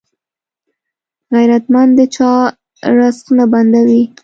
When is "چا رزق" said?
2.15-3.25